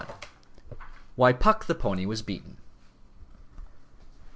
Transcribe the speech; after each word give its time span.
WHY 1.15 1.31
PUCK, 1.31 1.65
THE 1.67 1.75
PONY, 1.75 2.07
WAS 2.07 2.23
BEATEN. 2.23 2.57